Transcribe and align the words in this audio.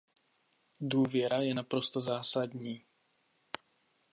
Důvěra 0.81 1.37
je 1.41 1.53
naprosto 1.53 2.01
zásadní. 2.01 2.85